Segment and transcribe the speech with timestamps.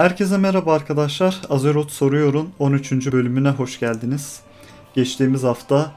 [0.00, 1.40] Herkese merhaba arkadaşlar.
[1.50, 2.92] Azeroth Soruyor'un 13.
[3.12, 4.40] bölümüne hoş geldiniz.
[4.94, 5.92] Geçtiğimiz hafta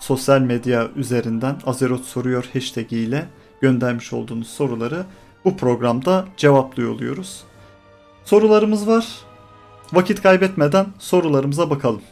[0.00, 3.26] sosyal medya üzerinden Azeroth Soruyor hashtag ile
[3.60, 5.04] göndermiş olduğunuz soruları
[5.44, 7.44] bu programda cevaplıyor oluyoruz.
[8.24, 9.06] Sorularımız var.
[9.92, 12.02] Vakit kaybetmeden sorularımıza bakalım.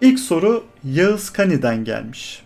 [0.00, 2.42] İlk soru Yağız Kani'den gelmiş.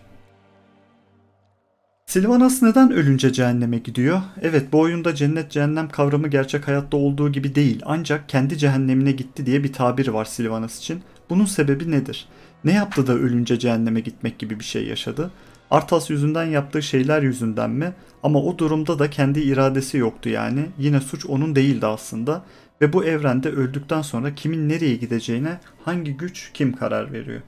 [2.15, 4.23] Sylvanas neden ölünce cehenneme gidiyor?
[4.43, 9.47] Evet bu oyunda cennet cehennem kavramı gerçek hayatta olduğu gibi değil ancak kendi cehennemine gitti
[9.47, 11.03] diye bir tabir var Sylvanas için.
[11.31, 12.29] Bunun sebebi nedir?
[12.65, 15.31] Ne yaptı da ölünce cehenneme gitmek gibi bir şey yaşadı?
[15.71, 17.93] Arthas yüzünden yaptığı şeyler yüzünden mi?
[18.23, 20.67] Ama o durumda da kendi iradesi yoktu yani.
[20.79, 22.43] Yine suç onun değildi aslında.
[22.81, 27.43] Ve bu evrende öldükten sonra kimin nereye gideceğine hangi güç kim karar veriyor?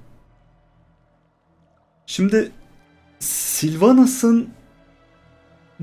[2.07, 2.53] Şimdi
[3.27, 4.49] Sylvanas'ın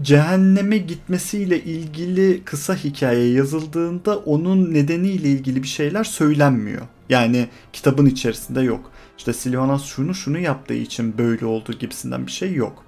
[0.02, 6.82] cehenneme gitmesiyle ilgili kısa hikaye yazıldığında onun nedeniyle ilgili bir şeyler söylenmiyor.
[7.10, 8.92] Yani kitabın içerisinde yok.
[9.18, 12.84] İşte Sylvanas şunu şunu yaptığı için böyle olduğu gibisinden bir şey yok.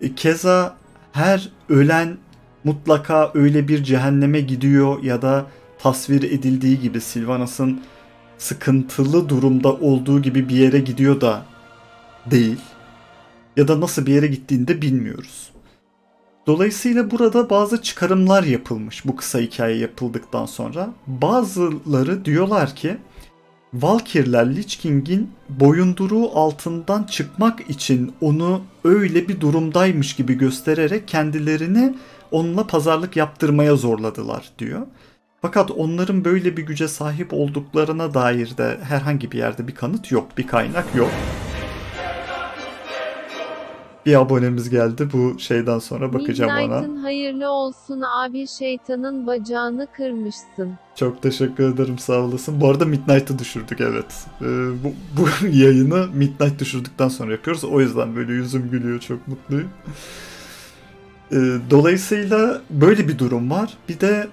[0.00, 0.76] E, keza
[1.12, 2.18] her ölen
[2.64, 5.46] mutlaka öyle bir cehenneme gidiyor ya da
[5.78, 7.80] tasvir edildiği gibi Sylvanas'ın
[8.38, 11.46] sıkıntılı durumda olduğu gibi bir yere gidiyor da
[12.30, 12.58] değil
[13.58, 15.50] ya da nasıl bir yere gittiğini de bilmiyoruz.
[16.46, 20.90] Dolayısıyla burada bazı çıkarımlar yapılmış bu kısa hikaye yapıldıktan sonra.
[21.06, 22.96] Bazıları diyorlar ki
[23.74, 31.94] Valkyrler Lich King'in boyunduruğu altından çıkmak için onu öyle bir durumdaymış gibi göstererek kendilerini
[32.30, 34.86] onunla pazarlık yaptırmaya zorladılar diyor.
[35.42, 40.38] Fakat onların böyle bir güce sahip olduklarına dair de herhangi bir yerde bir kanıt yok,
[40.38, 41.10] bir kaynak yok
[44.08, 45.08] bir abonemiz geldi.
[45.12, 47.02] Bu şeyden sonra bakacağım Midnight'ın ona.
[47.02, 50.72] hayırlı olsun abi şeytanın bacağını kırmışsın.
[50.94, 52.60] Çok teşekkür ederim sağ olasın.
[52.60, 54.26] Bu arada Midnight'ı düşürdük evet.
[54.40, 54.44] Ee,
[54.84, 57.64] bu, bu yayını Midnight düşürdükten sonra yapıyoruz.
[57.64, 59.70] O yüzden böyle yüzüm gülüyor çok mutluyum.
[61.32, 61.36] Ee,
[61.70, 63.74] dolayısıyla böyle bir durum var.
[63.88, 64.28] Bir de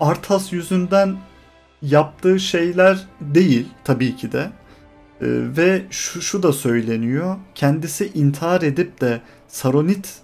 [0.00, 1.16] Arthas yüzünden
[1.82, 4.50] yaptığı şeyler değil tabii ki de.
[5.20, 7.36] Ee, ve şu, şu da söyleniyor.
[7.54, 10.14] Kendisi intihar edip de Saronit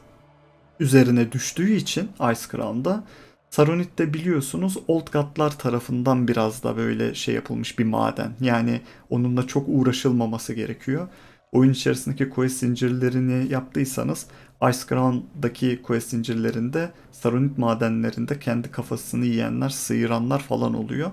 [0.80, 3.04] üzerine düştüğü için Ice Crown'da
[3.50, 8.32] Saronit de biliyorsunuz Old God'lar tarafından biraz da böyle şey yapılmış bir maden.
[8.40, 8.80] Yani
[9.10, 11.08] onunla çok uğraşılmaması gerekiyor.
[11.52, 14.26] Oyun içerisindeki quest zincirlerini yaptıysanız
[14.70, 21.10] Ice Crown'daki quest zincirlerinde Saronit madenlerinde kendi kafasını yiyenler, sıyıranlar falan oluyor.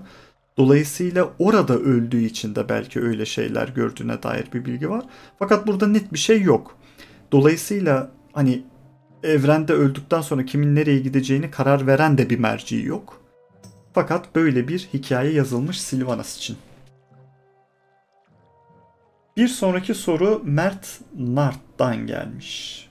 [0.60, 5.04] Dolayısıyla orada öldüğü için de belki öyle şeyler gördüğüne dair bir bilgi var.
[5.38, 6.76] Fakat burada net bir şey yok.
[7.32, 8.62] Dolayısıyla hani
[9.22, 13.20] evrende öldükten sonra kimin nereye gideceğini karar veren de bir merci yok.
[13.94, 16.56] Fakat böyle bir hikaye yazılmış Sylvanas için.
[19.36, 22.89] Bir sonraki soru Mert Nart'tan gelmiş.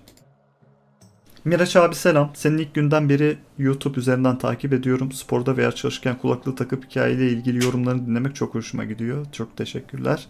[1.46, 2.32] Miraç abi selam.
[2.34, 5.12] Senin ilk günden beri YouTube üzerinden takip ediyorum.
[5.12, 9.26] Sporda veya çalışırken kulaklığı takıp hikayeyle ilgili yorumlarını dinlemek çok hoşuma gidiyor.
[9.32, 10.28] Çok teşekkürler.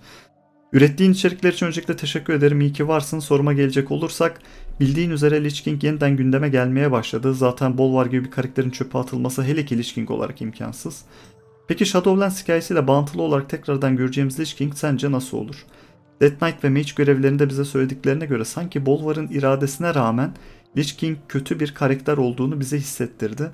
[0.74, 2.62] Ürettiğin içerikler için öncelikle teşekkür ederim.
[2.62, 3.20] İyi ki varsın.
[3.20, 4.42] Soruma gelecek olursak
[4.80, 7.34] bildiğin üzere Lich King yeniden gündeme gelmeye başladı.
[7.34, 11.02] Zaten Bolvar gibi bir karakterin çöpe atılması hele ki Lich King olarak imkansız.
[11.68, 15.66] Peki Shadowlands hikayesiyle bağıntılı olarak tekrardan göreceğimiz Lich King sence nasıl olur?
[16.22, 20.31] Death Knight ve Mage görevlerinde bize söylediklerine göre sanki Bolvar'ın iradesine rağmen
[20.78, 23.52] Lich King kötü bir karakter olduğunu bize hissettirdi.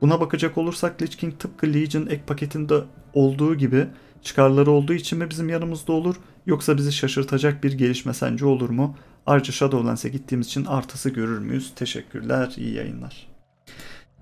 [0.00, 2.84] Buna bakacak olursak Lich King tıpkı Legion ek paketinde
[3.14, 3.86] olduğu gibi
[4.22, 6.16] çıkarları olduğu için mi bizim yanımızda olur
[6.46, 8.96] yoksa bizi şaşırtacak bir gelişme sence olur mu?
[9.26, 11.72] Ayrıca Shadowlands'e gittiğimiz için artısı görür müyüz?
[11.76, 13.28] Teşekkürler, iyi yayınlar.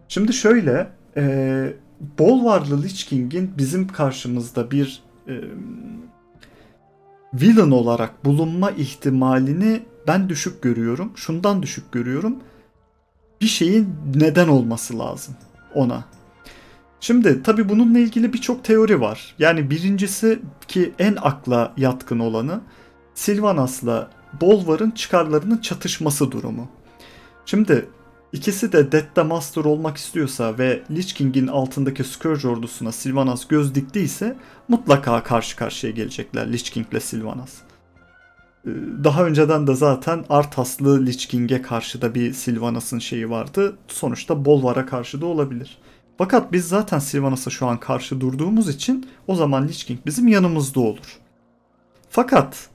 [0.09, 1.73] Şimdi şöyle, e,
[2.19, 5.41] Bolvarlı Lich King'in bizim karşımızda bir e,
[7.35, 11.13] villain olarak bulunma ihtimalini ben düşük görüyorum.
[11.17, 12.37] Şundan düşük görüyorum.
[13.41, 15.35] Bir şeyin neden olması lazım
[15.75, 16.05] ona.
[17.01, 19.35] Şimdi tabi bununla ilgili birçok teori var.
[19.39, 20.39] Yani birincisi
[20.69, 22.61] ki en akla yatkın olanı
[23.15, 26.69] Sylvanas'la Bolvar'ın çıkarlarının çatışması durumu.
[27.47, 27.89] Şimdi
[28.33, 34.37] ikisi de Death'te Master olmak istiyorsa ve Lich King'in altındaki Scourge ordusuna Sylvanas göz diktiyse
[34.69, 37.53] mutlaka karşı karşıya gelecekler Lich King ile Sylvanas.
[39.05, 43.77] Daha önceden de zaten Artaslı Lich King'e karşı da bir Sylvanas'ın şeyi vardı.
[43.89, 45.79] Sonuçta Bolvar'a karşı da olabilir.
[46.19, 50.81] Fakat biz zaten Sylvanas'a şu an karşı durduğumuz için o zaman Lich King bizim yanımızda
[50.81, 51.19] olur.
[52.11, 52.69] Fakat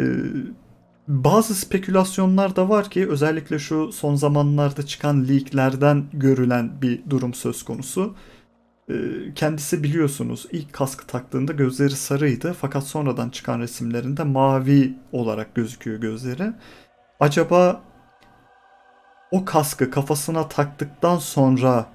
[0.00, 0.04] e,
[1.08, 7.62] bazı spekülasyonlar da var ki özellikle şu son zamanlarda çıkan leaklerden görülen bir durum söz
[7.62, 8.14] konusu.
[8.90, 8.94] Ee,
[9.34, 16.52] kendisi biliyorsunuz ilk kaskı taktığında gözleri sarıydı fakat sonradan çıkan resimlerinde mavi olarak gözüküyor gözleri.
[17.20, 17.82] Acaba
[19.30, 21.86] o kaskı kafasına taktıktan sonra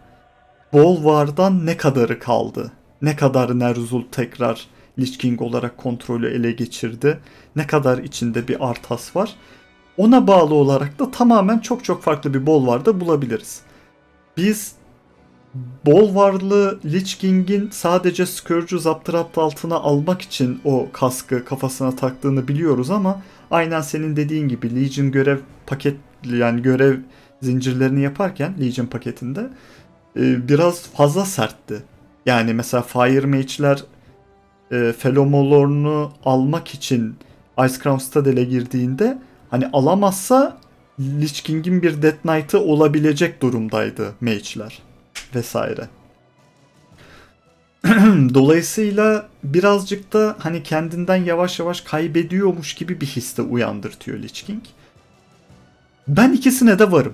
[0.73, 2.71] Bolvar'dan ne kadarı kaldı?
[3.01, 4.67] Ne kadar Nerzul tekrar
[4.99, 7.19] Lich King olarak kontrolü ele geçirdi?
[7.55, 9.35] Ne kadar içinde bir Arthas var?
[9.97, 13.61] Ona bağlı olarak da tamamen çok çok farklı bir Bolvar'da bulabiliriz.
[14.37, 14.78] Biz
[15.85, 23.21] Bolvarlı Lich King'in sadece Scourge'u zaptırapt altına almak için o kaskı kafasına taktığını biliyoruz ama
[23.51, 25.95] aynen senin dediğin gibi Legion görev paket
[26.25, 26.97] yani görev
[27.41, 29.49] zincirlerini yaparken Legion paketinde
[30.15, 31.83] e, biraz fazla sertti.
[32.25, 33.83] Yani mesela Fire Mage'ler
[34.71, 37.15] e, Felomolor'unu almak için
[37.65, 39.17] Ice Crown Citadel'e girdiğinde
[39.49, 40.57] hani alamazsa
[40.99, 44.88] Lich King'in bir Death Knight'ı olabilecek durumdaydı mage'ler
[45.35, 45.87] vesaire.
[48.33, 54.63] Dolayısıyla birazcık da hani kendinden yavaş yavaş kaybediyormuş gibi bir hisse uyandırtıyor Lich King.
[56.07, 57.13] Ben ikisine de varım.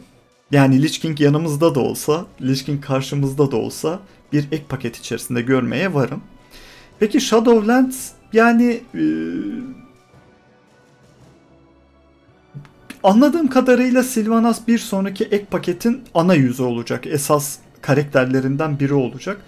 [0.51, 3.99] Yani Lich King yanımızda da olsa, Lich King karşımızda da olsa
[4.33, 6.21] bir ek paket içerisinde görmeye varım.
[6.99, 9.03] Peki Shadowlands yani e,
[13.03, 17.07] anladığım kadarıyla Sylvanas bir sonraki ek paketin ana yüzü olacak.
[17.07, 19.41] Esas karakterlerinden biri olacak.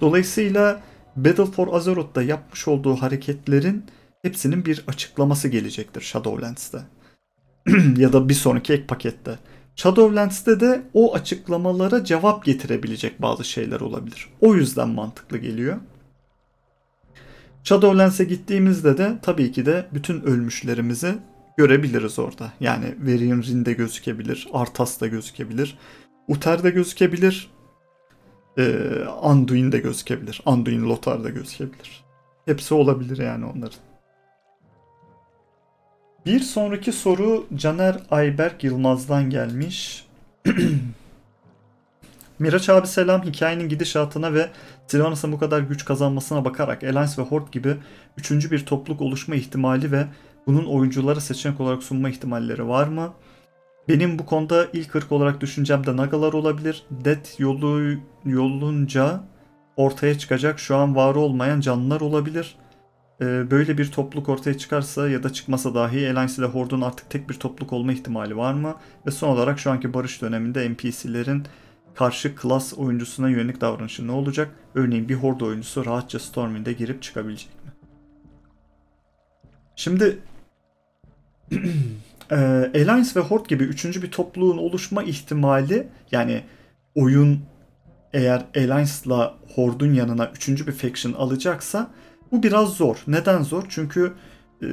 [0.00, 0.82] Dolayısıyla
[1.16, 3.84] Battle for Azeroth'ta yapmış olduğu hareketlerin
[4.22, 6.78] hepsinin bir açıklaması gelecektir Shadowlands'te.
[7.96, 9.38] ya da bir sonraki ek pakette.
[9.76, 14.28] Shadowlands'te de o açıklamalara cevap getirebilecek bazı şeyler olabilir.
[14.40, 15.76] O yüzden mantıklı geliyor.
[17.64, 21.14] Shadowlands'e gittiğimizde de tabii ki de bütün ölmüşlerimizi
[21.56, 22.52] görebiliriz orada.
[22.60, 25.78] Yani Varian Rin de gözükebilir, Arthas da gözükebilir,
[26.28, 27.50] Uther de gözükebilir,
[28.58, 32.04] e, Anduin de gözükebilir, Anduin Lothar da gözükebilir.
[32.44, 33.78] Hepsi olabilir yani onların.
[36.26, 40.06] Bir sonraki soru Caner Ayberk Yılmaz'dan gelmiş.
[42.38, 43.22] Miraç abi selam.
[43.22, 44.50] Hikayenin gidişatına ve
[44.86, 47.76] Sylvanas'ın bu kadar güç kazanmasına bakarak Alliance ve Horde gibi
[48.18, 50.06] üçüncü bir topluluk oluşma ihtimali ve
[50.46, 53.12] bunun oyunculara seçenek olarak sunma ihtimalleri var mı?
[53.88, 56.82] Benim bu konuda ilk ırk olarak düşüncem de Nagalar olabilir.
[56.90, 57.94] Death yolu
[58.24, 59.20] yolunca
[59.76, 62.56] ortaya çıkacak şu an var olmayan canlılar olabilir.
[63.20, 67.30] Ee, böyle bir topluluk ortaya çıkarsa ya da çıkmasa dahi Alliance ile Horde'un artık tek
[67.30, 68.76] bir topluluk olma ihtimali var mı?
[69.06, 71.46] Ve son olarak şu anki barış döneminde NPC'lerin
[71.94, 74.50] karşı klas oyuncusuna yönelik davranışı ne olacak?
[74.74, 77.72] Örneğin bir Horde oyuncusu rahatça Stormwind'e girip çıkabilecek mi?
[79.76, 80.18] Şimdi
[82.32, 82.36] e,
[82.74, 86.42] Alliance ve Horde gibi üçüncü bir topluluğun oluşma ihtimali yani
[86.94, 87.40] oyun
[88.12, 91.90] eğer Alliance'la Horde'un yanına üçüncü bir faction alacaksa
[92.32, 92.96] bu biraz zor.
[93.06, 93.62] Neden zor?
[93.68, 94.12] Çünkü
[94.62, 94.66] e,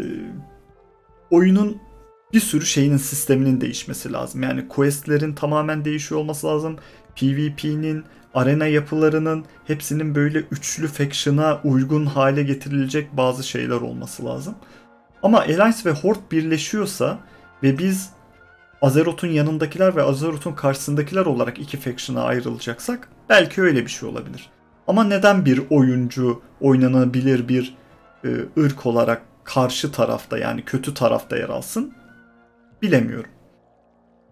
[1.32, 1.78] oyunun
[2.34, 4.44] bir sürü şeyinin sisteminin değişmesi lazım.
[4.44, 6.78] Yani questlerin tamamen değişiyor olması lazım.
[7.16, 8.04] PvP'nin,
[8.34, 14.56] arena yapılarının hepsinin böyle üçlü faction'a uygun hale getirilecek bazı şeyler olması lazım.
[15.24, 17.20] Ama Alliance ve Horde birleşiyorsa
[17.64, 18.10] ve biz
[18.82, 24.50] Azeroth'un yanındakiler ve Azeroth'un karşısındakiler olarak iki faction'a ayrılacaksak belki öyle bir şey olabilir.
[24.88, 27.76] Ama neden bir oyuncu oynanabilir bir
[28.26, 31.94] e, ırk olarak karşı tarafta yani kötü tarafta yer alsın
[32.82, 33.30] bilemiyorum.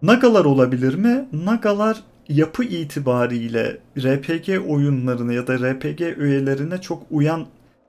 [0.02, 1.28] Nagalar olabilir mi?
[1.32, 7.46] Nagalar yapı itibariyle RPG oyunlarına ya da RPG üyelerine çok uyan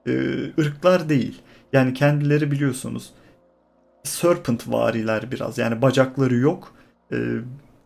[0.07, 0.11] e,
[0.59, 1.41] ırklar değil.
[1.73, 3.13] Yani kendileri biliyorsunuz
[4.03, 5.57] serpent variler biraz.
[5.57, 6.73] Yani bacakları yok.
[7.11, 7.17] E,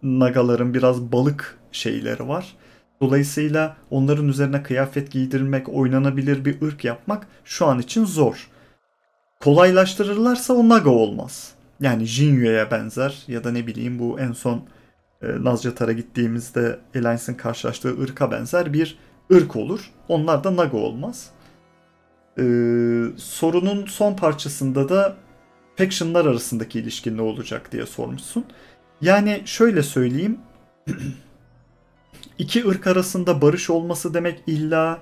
[0.04, 2.56] nagaların biraz balık şeyleri var.
[3.02, 8.48] Dolayısıyla onların üzerine kıyafet giydirmek, oynanabilir bir ırk yapmak şu an için zor.
[9.40, 11.52] Kolaylaştırırlarsa o Naga olmaz.
[11.80, 14.64] Yani Jinyu'ya benzer ya da ne bileyim bu en son
[15.22, 18.98] e, Nazcatar'a gittiğimizde Alliance'ın karşılaştığı ırka benzer bir
[19.34, 19.92] ırk olur.
[20.08, 21.30] Onlar da Naga olmaz.
[22.40, 25.16] Ee, sorunun son parçasında da
[25.76, 28.46] factionlar arasındaki ilişki ne olacak diye sormuşsun.
[29.02, 30.38] Yani şöyle söyleyeyim.
[32.38, 35.00] iki ırk arasında barış olması demek illa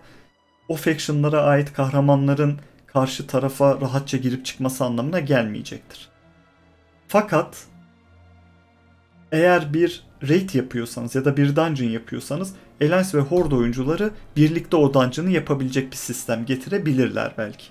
[0.68, 6.10] o factionlara ait kahramanların karşı tarafa rahatça girip çıkması anlamına gelmeyecektir.
[7.08, 7.66] Fakat
[9.32, 14.94] eğer bir raid yapıyorsanız ya da bir dungeon yapıyorsanız Alliance ve Horde oyuncuları birlikte o
[14.94, 17.66] dungeon'ı yapabilecek bir sistem getirebilirler belki.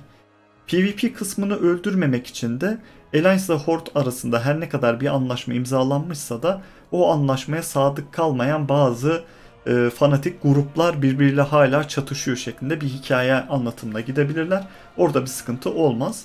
[0.70, 2.78] PvP kısmını öldürmemek için de
[3.14, 6.62] Alliance ile Horde arasında her ne kadar bir anlaşma imzalanmışsa da
[6.92, 9.24] o anlaşmaya sadık kalmayan bazı
[9.66, 14.66] e, fanatik gruplar birbiriyle hala çatışıyor şeklinde bir hikaye anlatımına gidebilirler.
[14.96, 16.24] Orada bir sıkıntı olmaz.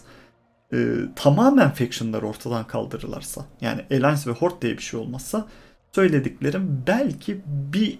[0.73, 0.77] E,
[1.15, 5.47] tamamen factionlar ortadan kaldırırlarsa yani Alliance ve Horde diye bir şey olmazsa
[5.91, 7.99] söylediklerim belki bir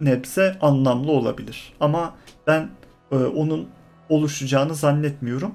[0.00, 1.72] nebze anlamlı olabilir.
[1.80, 2.14] Ama
[2.46, 2.70] ben
[3.12, 3.68] e, onun
[4.10, 5.52] oluşacağını zannetmiyorum.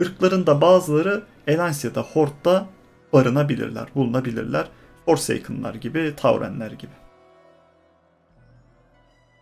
[0.00, 2.66] Irkların da bazıları Alliance ya da Horde'da
[3.12, 4.66] barınabilirler, bulunabilirler.
[5.06, 6.92] Forsaken'lar gibi, Taurenler gibi.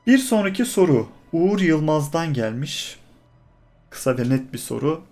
[0.06, 2.99] Bir sonraki soru Uğur Yılmaz'dan gelmiş.
[3.90, 5.02] Kısa ve net bir soru.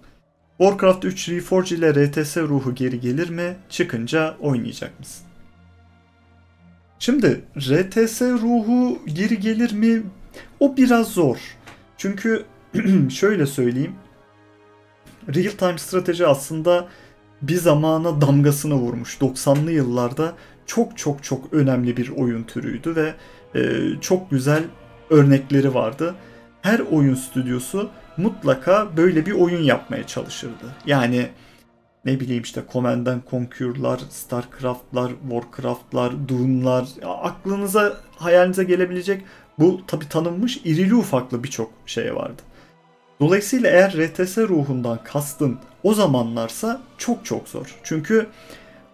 [0.59, 3.56] Warcraft 3 Reforged ile RTS ruhu geri gelir mi?
[3.68, 5.26] Çıkınca oynayacak mısın?
[6.99, 10.02] Şimdi RTS ruhu geri gelir mi?
[10.61, 11.37] O biraz zor.
[11.97, 12.44] Çünkü
[13.11, 13.95] şöyle söyleyeyim.
[15.35, 16.88] Real time strateji aslında
[17.43, 19.19] bir zamana damgasını vurmuş.
[19.21, 20.33] 90'lı yıllarda
[20.67, 23.14] çok çok çok önemli bir oyun türüydü ve
[23.55, 24.62] e, çok güzel
[25.11, 26.14] örnekleri vardı.
[26.62, 30.75] Her oyun stüdyosu mutlaka böyle bir oyun yapmaya çalışırdı.
[30.87, 31.29] Yani
[32.05, 39.23] ne bileyim işte Command Conquer'lar, Starcraft'lar, Warcraft'lar, Doom'lar aklınıza hayalinize gelebilecek
[39.59, 42.43] bu tabi tanınmış irili ufaklı birçok şey vardı.
[43.23, 47.76] Dolayısıyla eğer RTS ruhundan kastın o zamanlarsa çok çok zor.
[47.83, 48.26] Çünkü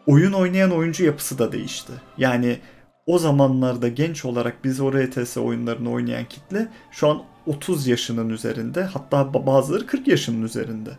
[0.06, 1.92] oyun oynayan oyuncu yapısı da değişti.
[2.18, 2.58] Yani
[3.06, 8.84] o zamanlarda genç olarak biz o RTS oyunlarını oynayan kitle şu an 30 yaşının üzerinde
[8.84, 10.90] hatta bazıları 40 yaşının üzerinde.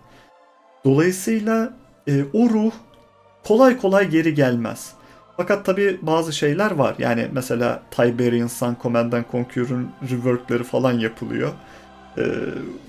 [0.85, 1.73] Dolayısıyla
[2.07, 2.73] e, o ruh
[3.43, 4.93] kolay kolay geri gelmez.
[5.37, 6.95] Fakat tabi bazı şeyler var.
[6.99, 11.51] Yani mesela Tiberian Sun Command Conquer'ın reworkları falan yapılıyor.
[12.19, 12.23] Ee,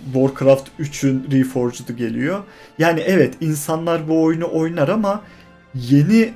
[0.04, 2.42] Warcraft 3'ün Reforged'ı geliyor.
[2.78, 5.22] Yani evet insanlar bu oyunu oynar ama
[5.75, 6.32] yeni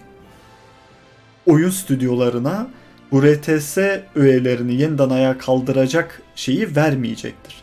[1.46, 2.66] oyun stüdyolarına
[3.12, 3.78] bu RTS
[4.14, 7.54] öğelerini yeniden ayağa kaldıracak şeyi vermeyecektir.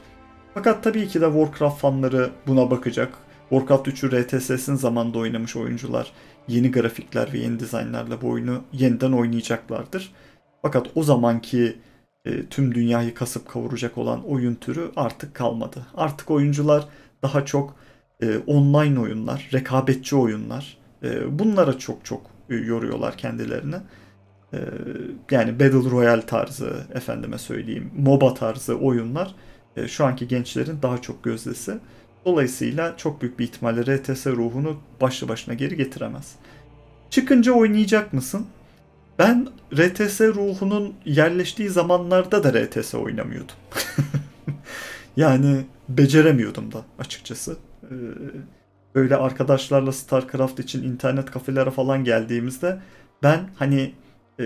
[0.53, 3.13] Fakat tabii ki de Warcraft fanları buna bakacak.
[3.49, 6.11] Warcraft 3'ü RTS'sin zamanında oynamış oyuncular
[6.47, 10.11] yeni grafikler ve yeni dizaynlarla bu oyunu yeniden oynayacaklardır.
[10.61, 11.75] Fakat o zamanki
[12.25, 15.85] e, tüm dünyayı kasıp kavuracak olan oyun türü artık kalmadı.
[15.95, 16.87] Artık oyuncular
[17.23, 17.75] daha çok
[18.21, 23.75] e, online oyunlar, rekabetçi oyunlar e, bunlara çok çok yoruyorlar kendilerini.
[25.31, 29.35] Yani Battle Royale tarzı, efendime söyleyeyim, MOBA tarzı oyunlar
[29.87, 31.79] şu anki gençlerin daha çok gözdesi.
[32.25, 36.35] Dolayısıyla çok büyük bir ihtimalle RTS ruhunu başlı başına geri getiremez.
[37.09, 38.47] Çıkınca oynayacak mısın?
[39.19, 43.55] Ben RTS ruhunun yerleştiği zamanlarda da RTS oynamıyordum.
[45.17, 47.57] yani beceremiyordum da açıkçası.
[47.83, 47.95] Ee,
[48.95, 52.79] böyle arkadaşlarla StarCraft için internet kafelere falan geldiğimizde
[53.23, 53.93] ben hani
[54.39, 54.45] e,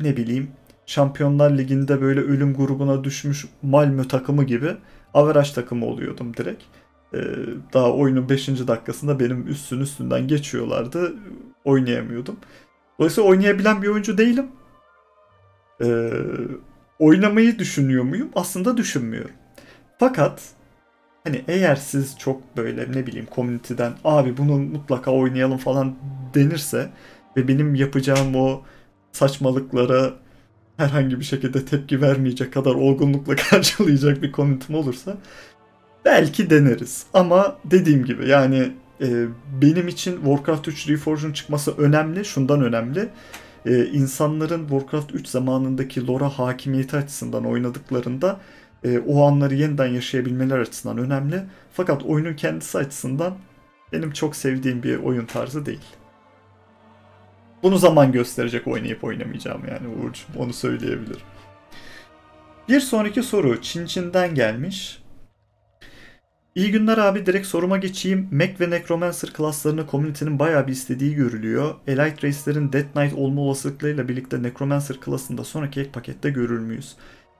[0.00, 0.50] ne bileyim
[0.86, 4.76] Şampiyonlar Ligi'nde böyle ölüm grubuna düşmüş Malmö takımı gibi
[5.14, 6.62] averaj takımı oluyordum direkt.
[7.14, 7.18] Ee,
[7.72, 8.48] daha oyunun 5.
[8.48, 11.14] dakikasında benim üstün üstünden geçiyorlardı.
[11.64, 12.36] Oynayamıyordum.
[12.98, 14.46] Dolayısıyla oynayabilen bir oyuncu değilim.
[15.82, 16.10] Ee,
[16.98, 18.28] oynamayı düşünüyor muyum?
[18.34, 19.34] Aslında düşünmüyorum.
[19.98, 20.42] Fakat
[21.24, 25.94] hani eğer siz çok böyle ne bileyim community'den abi bunu mutlaka oynayalım falan
[26.34, 26.90] denirse
[27.36, 28.62] ve benim yapacağım o
[29.12, 30.12] saçmalıklara
[30.76, 35.16] herhangi bir şekilde tepki vermeyecek kadar olgunlukla karşılayacak bir community'm olursa
[36.04, 37.06] belki deneriz.
[37.14, 39.26] Ama dediğim gibi yani e,
[39.62, 42.24] benim için Warcraft 3 Reforged'un çıkması önemli.
[42.24, 43.08] Şundan önemli.
[43.66, 48.40] E, insanların Warcraft 3 zamanındaki lore'a hakimiyeti açısından oynadıklarında
[48.84, 51.42] e, o anları yeniden yaşayabilmeler açısından önemli.
[51.72, 53.34] Fakat oyunun kendisi açısından
[53.92, 55.84] benim çok sevdiğim bir oyun tarzı değil.
[57.62, 61.26] Bunu zaman gösterecek oynayıp oynamayacağım yani Uğur'cum onu söyleyebilirim.
[62.68, 65.03] Bir sonraki soru Çin Çin'den gelmiş.
[66.54, 68.28] İyi günler abi direkt soruma geçeyim.
[68.32, 71.74] Mac ve Necromancer klaslarını community'nin bayağı bir istediği görülüyor.
[71.86, 76.96] Elite Race'lerin Death Knight olma olasılıklarıyla birlikte Necromancer klasında sonraki ek pakette görür müyüz?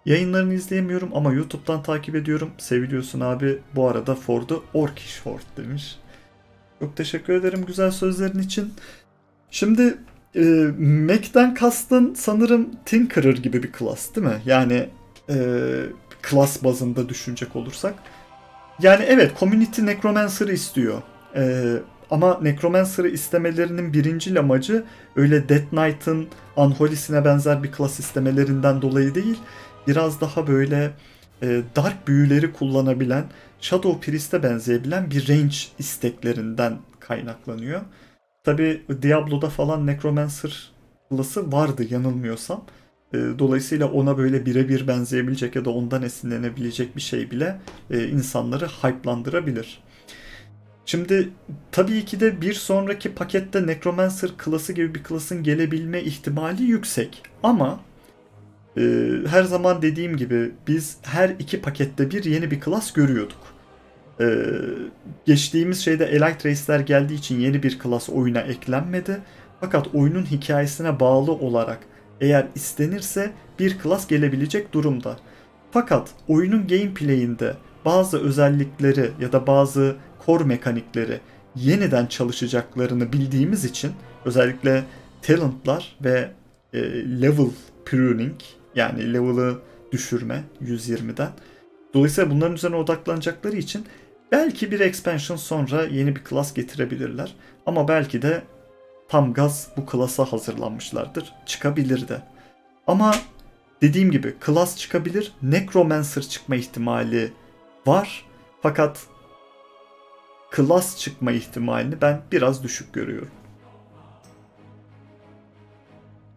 [0.07, 2.51] Yayınlarını izleyemiyorum ama YouTube'dan takip ediyorum.
[2.59, 3.59] Seviliyorsun abi.
[3.75, 5.99] Bu arada Ford'u Orkish Ford demiş.
[6.81, 8.75] Çok teşekkür ederim güzel sözlerin için.
[9.51, 9.99] Şimdi
[10.37, 10.41] e,
[10.79, 14.43] Mac'den kastın sanırım Tinkerer gibi bir klas değil mi?
[14.47, 14.89] Yani
[15.31, 15.37] e,
[16.23, 17.95] klas bazında düşünecek olursak.
[18.83, 21.03] Yani evet Community Necromancer'ı istiyor.
[21.37, 21.77] Ee,
[22.11, 24.85] ama Necromancer'ı istemelerinin birinci amacı
[25.17, 29.39] öyle Death Knight'ın Unholy'sine benzer bir klas istemelerinden dolayı değil.
[29.87, 30.91] Biraz daha böyle
[31.43, 33.25] e, dark büyüleri kullanabilen,
[33.61, 37.81] Shadow Priest'e benzeyebilen bir range isteklerinden kaynaklanıyor.
[38.45, 40.73] Tabi Diablo'da falan Necromancer
[41.11, 42.65] klası vardı yanılmıyorsam.
[43.15, 48.67] E, dolayısıyla ona böyle birebir benzeyebilecek ya da ondan esinlenebilecek bir şey bile e, insanları
[48.67, 49.83] hype'landırabilir.
[50.87, 51.29] Şimdi
[51.73, 57.23] tabii ki de bir sonraki pakette Necromancer klası gibi bir klasın gelebilme ihtimali yüksek.
[57.43, 57.81] Ama
[58.77, 58.83] e,
[59.27, 63.39] her zaman dediğim gibi biz her iki pakette bir yeni bir klas görüyorduk.
[64.21, 64.27] E,
[65.25, 69.21] geçtiğimiz şeyde Elite Race'ler geldiği için yeni bir klas oyuna eklenmedi.
[69.61, 71.79] Fakat oyunun hikayesine bağlı olarak
[72.25, 75.17] eğer istenirse bir klas gelebilecek durumda.
[75.71, 77.55] Fakat oyunun gameplay'inde
[77.85, 81.21] bazı özellikleri ya da bazı core mekanikleri
[81.57, 83.93] yeniden çalışacaklarını bildiğimiz için
[84.25, 84.85] özellikle
[85.23, 86.31] talentlar ve
[86.73, 86.81] e,
[87.23, 87.51] level
[87.85, 88.41] pruning
[88.75, 89.59] yani level'ı
[89.93, 91.31] düşürme 120'den.
[91.95, 93.87] Dolayısıyla bunların üzerine odaklanacakları için
[94.33, 97.35] belki bir expansion sonra yeni bir class getirebilirler.
[97.67, 98.43] Ama belki de
[99.15, 101.33] tam gaz bu klasa hazırlanmışlardır.
[101.47, 102.23] Çıkabilir de.
[102.87, 103.15] Ama
[103.83, 105.33] dediğim gibi class çıkabilir.
[105.43, 107.33] Necromancer çıkma ihtimali
[107.87, 108.25] var.
[108.63, 109.07] Fakat
[110.57, 113.31] class çıkma ihtimalini ben biraz düşük görüyorum.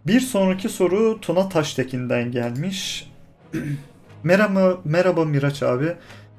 [0.08, 3.12] Bir sonraki soru Tuna Taştekin'den gelmiş.
[4.24, 5.96] merhaba, merhaba Miraç abi.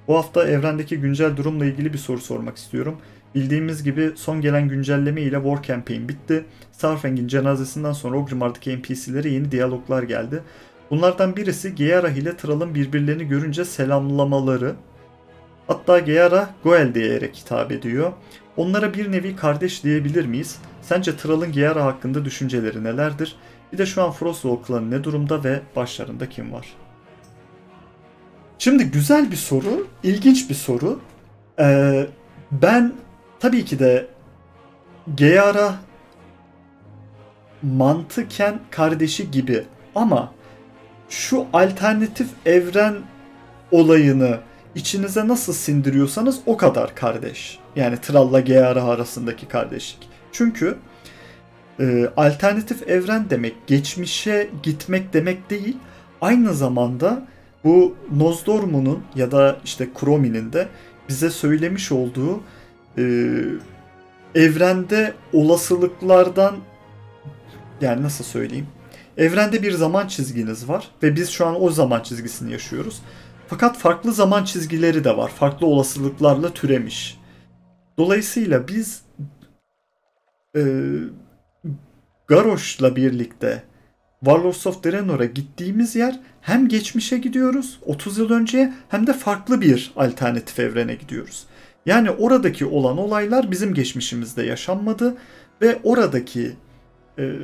[0.08, 3.00] Bu hafta evrendeki güncel durumla ilgili bir soru sormak istiyorum.
[3.34, 6.44] Bildiğimiz gibi son gelen güncelleme ile War Campaign bitti.
[6.72, 10.42] Starfang'in cenazesinden sonra Ogrimmar'daki NPC'lere yeni diyaloglar geldi.
[10.90, 14.74] Bunlardan birisi Geara ile Trall'ın birbirlerini görünce selamlamaları.
[15.66, 18.12] Hatta Geara Goel diyerek hitap ediyor.
[18.56, 20.58] Onlara bir nevi kardeş diyebilir miyiz?
[20.82, 23.36] Sence Trall'ın Geara hakkında düşünceleri nelerdir?
[23.72, 26.66] Bir de şu an Frostwall klanı ne durumda ve başlarında kim var?
[28.58, 31.00] Şimdi güzel bir soru, ilginç bir soru.
[31.60, 32.06] Ee,
[32.52, 32.92] ben
[33.40, 34.06] tabii ki de
[35.14, 35.74] Geara
[37.62, 39.64] mantıken kardeşi gibi
[39.94, 40.32] ama
[41.08, 42.96] şu alternatif evren
[43.70, 44.38] olayını
[44.74, 47.58] içinize nasıl sindiriyorsanız o kadar kardeş.
[47.76, 50.08] Yani Trall'la Geara arasındaki kardeşlik.
[50.32, 50.78] Çünkü
[51.80, 55.76] e, alternatif evren demek geçmişe gitmek demek değil.
[56.20, 57.26] Aynı zamanda
[57.64, 60.68] bu Nozdormu'nun ya da işte Kromi'nin de
[61.08, 62.40] bize söylemiş olduğu
[62.98, 63.02] e,
[64.34, 66.56] evrende olasılıklardan
[67.80, 68.66] yani nasıl söyleyeyim?
[69.16, 73.02] Evrende bir zaman çizginiz var ve biz şu an o zaman çizgisini yaşıyoruz.
[73.48, 75.30] Fakat farklı zaman çizgileri de var.
[75.30, 77.18] Farklı olasılıklarla türemiş.
[77.98, 79.02] Dolayısıyla biz
[80.56, 80.62] e,
[82.28, 83.62] Garrosh'la birlikte
[84.20, 89.92] Warlords of Draenor'a gittiğimiz yer hem geçmişe gidiyoruz 30 yıl önceye hem de farklı bir
[89.96, 91.46] alternatif evrene gidiyoruz.
[91.86, 95.16] Yani oradaki olan olaylar bizim geçmişimizde yaşanmadı
[95.62, 96.56] ve oradaki
[97.18, 97.36] e,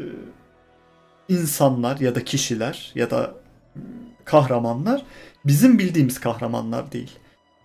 [1.28, 3.34] insanlar ya da kişiler ya da
[4.24, 5.02] kahramanlar
[5.44, 7.10] bizim bildiğimiz kahramanlar değil.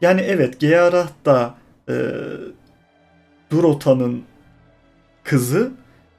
[0.01, 1.55] Yani evet Geara da
[1.89, 1.95] e,
[3.51, 4.23] Durota'nın
[5.23, 5.71] kızı,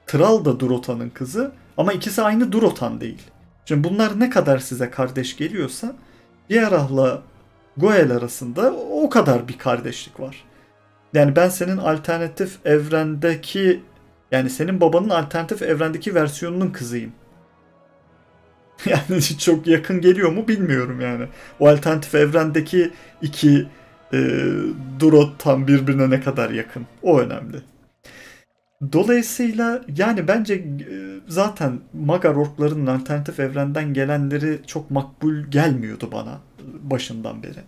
[0.06, 3.22] Tral da Durota'nın kızı ama ikisi aynı Durotan değil.
[3.64, 5.96] Şimdi bunlar ne kadar size kardeş geliyorsa
[6.48, 7.22] Geara'la
[7.80, 10.44] Goel arasında o kadar bir kardeşlik var.
[11.14, 13.82] Yani ben senin alternatif evrendeki
[14.32, 17.12] yani senin babanın alternatif evrendeki versiyonunun kızıyım.
[18.86, 21.26] Yani çok yakın geliyor mu bilmiyorum yani.
[21.60, 22.90] O alternatif evrendeki
[23.22, 23.66] iki
[24.12, 24.18] e,
[25.00, 26.86] Durot tam birbirine ne kadar yakın.
[27.02, 27.56] O önemli.
[28.92, 30.64] Dolayısıyla yani bence e,
[31.28, 36.40] zaten Magar orklarının alternatif evrenden gelenleri çok makbul gelmiyordu bana
[36.82, 37.60] başından beri.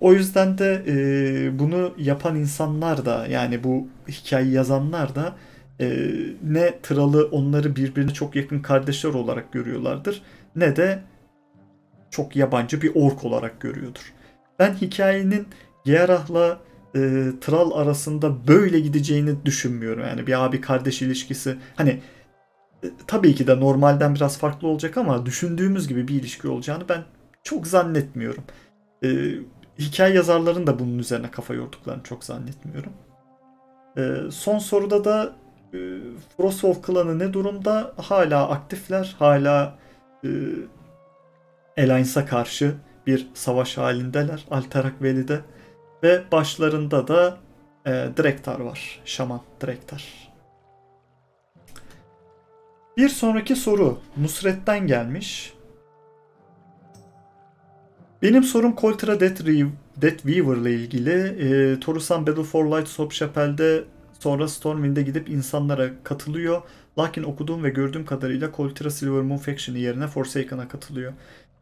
[0.00, 5.34] O yüzden de e, bunu yapan insanlar da yani bu hikayeyi yazanlar da
[5.80, 6.08] e,
[6.42, 10.22] ne Tral'ı onları birbirine çok yakın kardeşler olarak görüyorlardır
[10.56, 11.02] ne de
[12.10, 14.12] çok yabancı bir ork olarak görüyordur.
[14.58, 15.48] Ben hikayenin
[15.84, 16.58] Gerah'la
[16.94, 20.02] e, Tral arasında böyle gideceğini düşünmüyorum.
[20.02, 22.00] Yani bir abi kardeş ilişkisi hani
[22.84, 27.04] e, tabii ki de normalden biraz farklı olacak ama düşündüğümüz gibi bir ilişki olacağını ben
[27.42, 28.44] çok zannetmiyorum.
[29.04, 29.08] E,
[29.78, 32.92] hikaye yazarların da bunun üzerine kafa yorduklarını çok zannetmiyorum.
[33.96, 35.32] E, son soruda da
[35.74, 35.78] e,
[36.36, 37.92] Frostwolf klanı ne durumda?
[37.96, 39.78] Hala aktifler, hala
[40.24, 40.28] e,
[41.78, 42.74] Alliance'a karşı
[43.06, 45.40] bir savaş halindeler Alterak Valley'de.
[46.02, 47.38] Ve başlarında da
[47.86, 49.00] e, Drektar var.
[49.04, 50.28] Şaman Drektar.
[52.96, 55.52] Bir sonraki soru Nusret'ten gelmiş.
[58.22, 61.10] Benim sorum Coltra Death, Re- Death Weaver ile ilgili.
[61.10, 63.84] E, Torusan Battle for Light Soap Chapel'de
[64.18, 66.62] sonra Stormwind'e gidip insanlara katılıyor.
[66.98, 71.12] Lakin okuduğum ve gördüğüm kadarıyla Coltra Silver Moon Faction'ı yerine Forsaken'a katılıyor.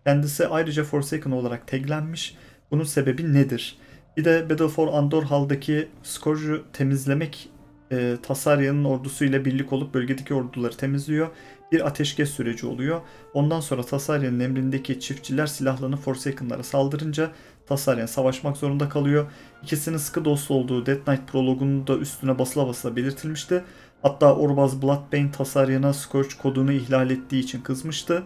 [0.04, 2.36] Kendisi ayrıca Forsaken olarak taglenmiş.
[2.70, 3.78] Bunun sebebi nedir?
[4.16, 7.48] Bir de Battle for Andor Hall'daki Scourge'u temizlemek
[7.92, 11.28] e, Tasarya'nın ordusuyla birlik olup bölgedeki orduları temizliyor.
[11.72, 13.00] Bir ateşkes süreci oluyor.
[13.34, 17.30] Ondan sonra Tasarya'nın emrindeki çiftçiler silahlanıp Forsaken'lara saldırınca
[17.66, 19.26] Tasaryan savaşmak zorunda kalıyor.
[19.62, 23.64] İkisinin sıkı dost olduğu Death Knight prologunun da üstüne basıla basıla belirtilmişti.
[24.02, 28.22] Hatta Orbaz Bloodbane Tasaryan'a Scourge kodunu ihlal ettiği için kızmıştı.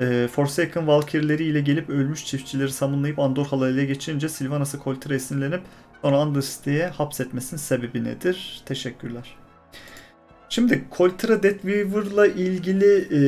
[0.00, 5.60] E, Forsaken Valkyrie'leri ile gelip ölmüş çiftçileri summonlayıp Andor Hal'a ele geçirince Sylvanas'ı Colt'e esinlenip
[6.02, 8.62] sonra Undercity'ye hapsetmesinin sebebi nedir?
[8.66, 9.36] Teşekkürler.
[10.48, 13.20] Şimdi Coltra Death Weaver'la ilgili e,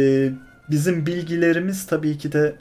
[0.71, 2.57] bizim bilgilerimiz tabii ki de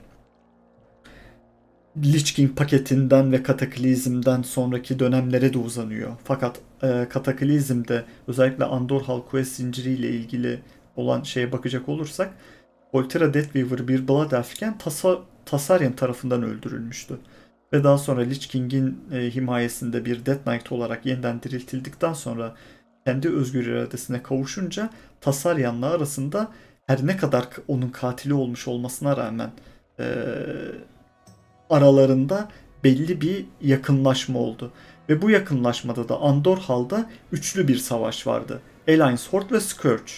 [1.97, 6.11] Lich King paketinden ve Kataklizm'den sonraki dönemlere de uzanıyor.
[6.23, 10.59] Fakat e, Kataklizm'de özellikle Andor Hall Quest zinciriyle ilgili
[10.95, 12.33] olan şeye bakacak olursak
[12.93, 17.19] Volterra Deathweaver bir Blood Elf'ken Tasa, Tasaryan tarafından öldürülmüştü.
[17.73, 22.55] Ve daha sonra Lich King'in e, himayesinde bir Death Knight olarak yeniden diriltildikten sonra
[23.05, 24.89] kendi özgür iradesine kavuşunca
[25.21, 26.51] Tasaryan'la arasında
[26.87, 29.51] her ne kadar onun katili olmuş olmasına rağmen
[29.99, 30.05] e,
[31.69, 32.49] aralarında
[32.83, 34.71] belli bir yakınlaşma oldu.
[35.09, 38.61] Ve bu yakınlaşmada da Andor Hall'da üçlü bir savaş vardı.
[38.87, 40.11] Alliance, Horde ve Scourge.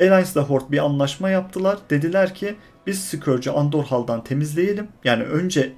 [0.00, 1.78] Alliance ile Horde bir anlaşma yaptılar.
[1.90, 2.56] Dediler ki
[2.86, 4.88] biz Scourge'ü Andor Hall'dan temizleyelim.
[5.04, 5.72] Yani önce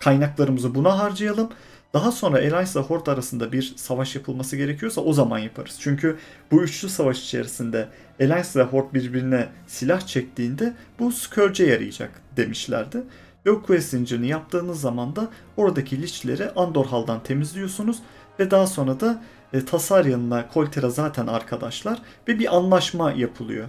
[0.00, 1.50] kaynaklarımızı buna harcayalım.
[1.94, 5.76] Daha sonra Alliance ile Horde arasında bir savaş yapılması gerekiyorsa o zaman yaparız.
[5.80, 6.16] Çünkü
[6.50, 7.88] bu üçlü savaş içerisinde
[8.20, 13.02] Alliance ile Horde birbirine silah çektiğinde bu Scourge'e yarayacak demişlerdi.
[13.44, 17.98] Yok Quest zincirini yaptığınız zaman da oradaki lichleri Andor Hall'dan temizliyorsunuz
[18.40, 23.68] ve daha sonra da e, Tasaryan'la Coltera zaten arkadaşlar ve bir anlaşma yapılıyor.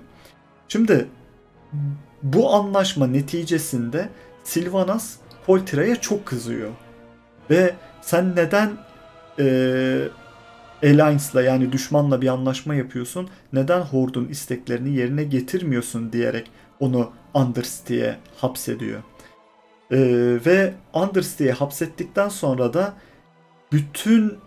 [0.67, 1.07] Şimdi
[2.23, 4.09] bu anlaşma neticesinde
[4.43, 5.15] Sylvanas
[5.45, 6.69] Coltera'ya çok kızıyor.
[7.49, 8.77] Ve sen neden
[9.39, 9.45] e,
[10.83, 13.29] Alliance'la yani düşmanla bir anlaşma yapıyorsun?
[13.53, 18.99] Neden Horde'un isteklerini yerine getirmiyorsun diyerek onu Undercity'ye hapsediyor.
[19.91, 22.93] Ee, ve Undercity'ye hapsettikten sonra da
[23.71, 24.37] bütün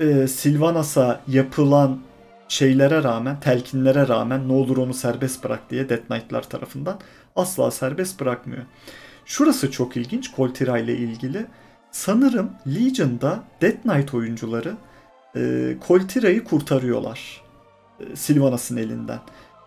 [0.00, 2.00] e, Sylvanas'a yapılan
[2.48, 7.00] şeylere rağmen, telkinlere rağmen ne olur onu serbest bırak diye Death Knight'lar tarafından
[7.36, 8.62] asla serbest bırakmıyor.
[9.24, 11.46] Şurası çok ilginç Coltira ile ilgili.
[11.90, 14.74] Sanırım Legion'da Death Knight oyuncuları
[15.36, 17.42] e, Coltira'yı kurtarıyorlar.
[18.00, 19.18] E, Sylvanas'ın elinden.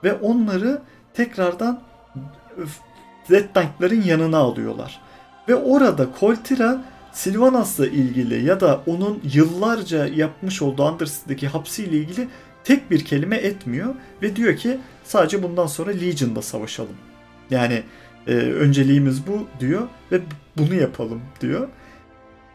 [0.04, 0.82] Ve onları
[1.13, 1.82] tekrardan
[3.30, 5.02] Death Knight'ların yanına alıyorlar.
[5.50, 6.82] Ve orada Coltira
[7.13, 12.28] Sylvanas'la ilgili ya da onun yıllarca yapmış olduğu Undercity'deki hapsiyle ilgili
[12.63, 16.95] tek bir kelime etmiyor ve diyor ki sadece bundan sonra Legion'da savaşalım.
[17.49, 17.84] Yani
[18.28, 20.21] e, önceliğimiz bu diyor ve
[20.58, 21.67] bunu yapalım diyor.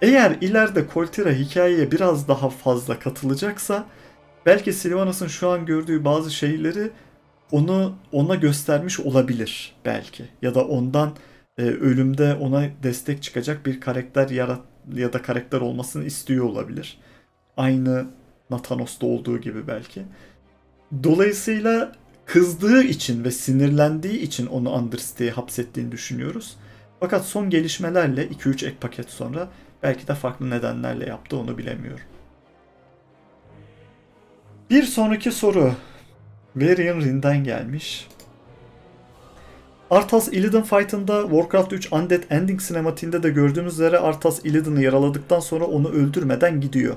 [0.03, 3.87] Eğer ileride Coltira hikayeye biraz daha fazla katılacaksa
[4.47, 6.91] belki Sylvanas'ın şu an gördüğü bazı şeyleri
[7.51, 11.13] onu ona göstermiş olabilir belki ya da ondan
[11.59, 14.61] e, ölümde ona destek çıkacak bir karakter yarat
[14.95, 16.99] ya da karakter olmasını istiyor olabilir.
[17.57, 18.07] Aynı
[18.51, 20.03] Nathanos'ta olduğu gibi belki.
[21.03, 21.93] Dolayısıyla
[22.25, 26.57] kızdığı için ve sinirlendiği için onu Undercity'ye hapsettiğini düşünüyoruz.
[27.01, 29.49] Fakat son gelişmelerle 2-3 ek paket sonra
[29.83, 32.05] belki de farklı nedenlerle yaptı onu bilemiyorum.
[34.71, 35.75] Bir sonraki soru.
[36.57, 38.09] Varian Rin'den gelmiş.
[39.91, 45.65] Arthas Illidan fight'ında Warcraft 3 Undead Ending sinematiğinde de gördüğümüz üzere Arthas Illidan'ı yaraladıktan sonra
[45.65, 46.97] onu öldürmeden gidiyor.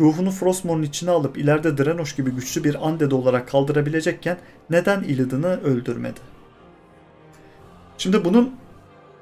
[0.00, 4.38] Ruhunu Frostmourne'un içine alıp ileride Drenosh gibi güçlü bir Undead olarak kaldırabilecekken
[4.70, 6.20] neden Illidan'ı öldürmedi?
[7.98, 8.54] Şimdi bunun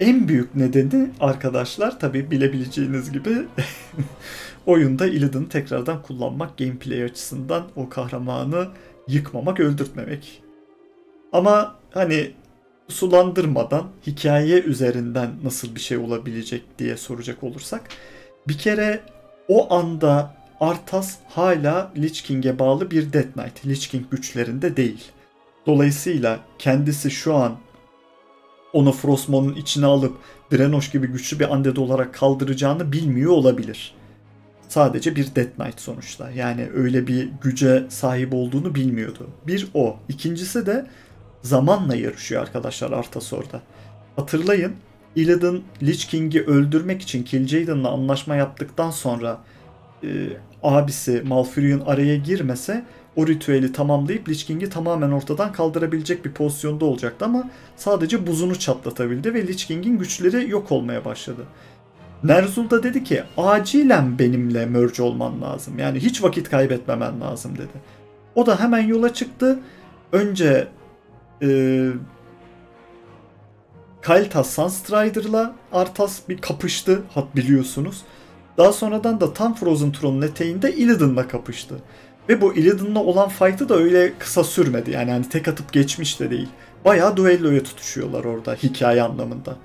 [0.00, 3.30] en büyük nedeni arkadaşlar tabi bilebileceğiniz gibi
[4.66, 8.68] oyunda Illidan'ı tekrardan kullanmak gameplay açısından o kahramanı
[9.08, 10.42] yıkmamak, öldürtmemek.
[11.32, 12.30] Ama hani
[12.90, 17.82] sulandırmadan hikaye üzerinden nasıl bir şey olabilecek diye soracak olursak
[18.48, 19.00] bir kere
[19.48, 23.66] o anda Arthas hala Lich King'e bağlı bir Death Knight.
[23.66, 25.04] Lich King güçlerinde değil.
[25.66, 27.58] Dolayısıyla kendisi şu an
[28.72, 30.16] onu Frostmourne'un içine alıp
[30.52, 33.94] Drenosh gibi güçlü bir undead olarak kaldıracağını bilmiyor olabilir.
[34.68, 36.30] Sadece bir Death Knight sonuçta.
[36.30, 39.30] Yani öyle bir güce sahip olduğunu bilmiyordu.
[39.46, 39.96] Bir o.
[40.08, 40.86] İkincisi de
[41.42, 43.60] zamanla yarışıyor arkadaşlar Arthas orada.
[44.16, 44.72] Hatırlayın
[45.16, 49.38] Illidan Lich King'i öldürmek için Kil'jaeden'la anlaşma yaptıktan sonra
[50.02, 50.08] e,
[50.62, 52.84] abisi Malfurion araya girmese
[53.16, 59.34] o ritüeli tamamlayıp Lich King'i tamamen ortadan kaldırabilecek bir pozisyonda olacaktı ama sadece buzunu çatlatabildi
[59.34, 61.46] ve Lich King'in güçleri yok olmaya başladı.
[62.24, 65.78] Nerzul da dedi ki acilen benimle merge olman lazım.
[65.78, 67.80] Yani hiç vakit kaybetmemen lazım dedi.
[68.34, 69.58] O da hemen yola çıktı.
[70.12, 70.68] Önce
[71.42, 71.90] e,
[74.02, 78.02] Kael'thas Sunstrider'la Arthas bir kapıştı hat biliyorsunuz.
[78.58, 81.74] Daha sonradan da tam Frozen Throne'un eteğinde Illidan'la kapıştı.
[82.28, 84.90] Ve bu Illidan'la olan fight'ı da öyle kısa sürmedi.
[84.90, 86.48] Yani hani tek atıp geçmiş de değil.
[86.84, 89.56] Bayağı duelloya tutuşuyorlar orada hikaye anlamında.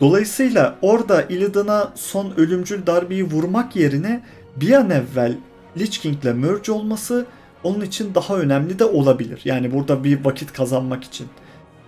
[0.00, 4.22] Dolayısıyla orada Illidan'a son ölümcül darbeyi vurmak yerine
[4.56, 5.36] bir an evvel
[5.78, 7.26] Lich King'le merge olması
[7.64, 9.40] onun için daha önemli de olabilir.
[9.44, 11.28] Yani burada bir vakit kazanmak için.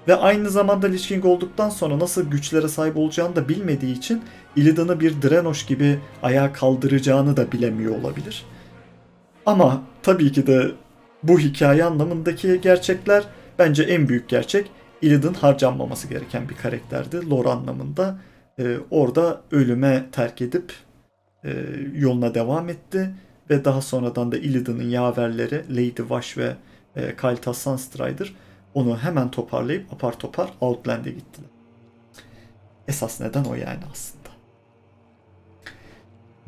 [0.09, 4.23] Ve aynı zamanda Lich King olduktan sonra nasıl güçlere sahip olacağını da bilmediği için
[4.57, 8.45] Illidan'ı bir Drenoş gibi ayağa kaldıracağını da bilemiyor olabilir.
[9.47, 10.73] Ama tabii ki de
[11.23, 13.25] bu hikaye anlamındaki gerçekler
[13.59, 14.71] bence en büyük gerçek
[15.03, 17.31] Illidan harcanmaması gereken bir karakterdi.
[17.31, 18.19] Lore anlamında
[18.59, 20.73] e, orada ölüme terk edip
[21.45, 21.51] e,
[21.95, 23.15] yoluna devam etti
[23.51, 26.57] ve daha sonradan da Illidan'ın yaverleri Lady Vash ve
[26.97, 28.35] e, Kael'thas Sunstrider
[28.75, 31.51] onu hemen toparlayıp apar topar Outland'e gittiler.
[32.89, 34.29] Esas neden o yani aslında.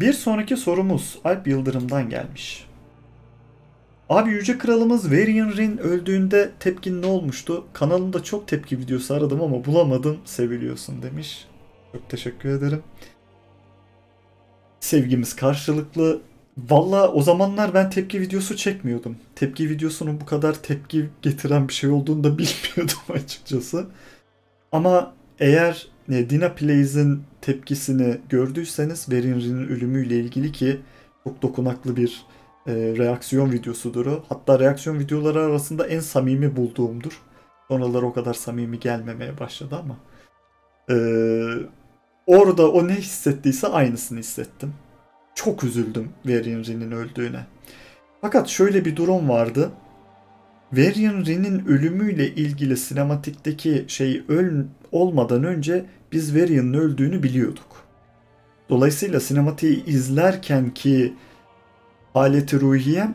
[0.00, 2.66] Bir sonraki sorumuz Alp Yıldırım'dan gelmiş.
[4.08, 7.66] Abi Yüce Kralımız Varian Rin öldüğünde tepkin ne olmuştu?
[7.72, 10.18] Kanalında çok tepki videosu aradım ama bulamadım.
[10.24, 11.46] Seviliyorsun demiş.
[11.92, 12.82] Çok teşekkür ederim.
[14.80, 16.20] Sevgimiz karşılıklı.
[16.58, 19.16] Valla o zamanlar ben tepki videosu çekmiyordum.
[19.34, 23.86] Tepki videosunun bu kadar tepki getiren bir şey olduğunu da bilmiyordum açıkçası.
[24.72, 30.80] Ama eğer e, Dina Plays'in tepkisini gördüyseniz Varian Rin'in ölümüyle ilgili ki
[31.24, 32.26] çok dokunaklı bir
[32.66, 34.24] e, reaksiyon videosudur o.
[34.28, 37.22] Hatta reaksiyon videoları arasında en samimi bulduğumdur.
[37.68, 39.96] Sonraları o kadar samimi gelmemeye başladı ama.
[40.90, 40.96] E,
[42.26, 44.74] orada o ne hissettiyse aynısını hissettim.
[45.34, 47.46] Çok üzüldüm Varian Rin'in öldüğüne.
[48.20, 49.70] Fakat şöyle bir durum vardı.
[50.72, 57.84] Varian Rin'in ölümüyle ilgili sinematikteki şey öl olmadan önce biz Varian'ın öldüğünü biliyorduk.
[58.68, 61.14] Dolayısıyla sinematiği izlerken ki
[62.14, 63.14] aleti ruhiyem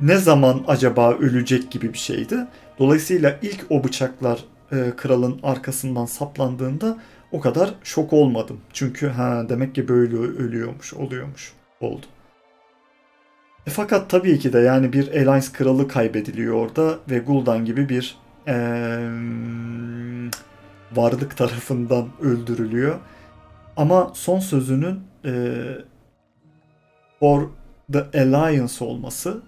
[0.00, 2.46] ne zaman acaba ölecek gibi bir şeydi.
[2.78, 6.98] Dolayısıyla ilk o bıçaklar e, kralın arkasından saplandığında
[7.32, 8.60] o kadar şok olmadım.
[8.72, 12.06] Çünkü ha demek ki böyle ölüyormuş, oluyormuş oldu.
[13.66, 18.22] E fakat tabii ki de yani bir Alliance kralı kaybediliyor orada ve Gul'dan gibi bir
[18.48, 18.54] ee,
[20.92, 22.98] varlık tarafından öldürülüyor.
[23.76, 25.54] Ama son sözünün e,
[27.20, 27.48] for
[27.92, 29.42] The Alliance olması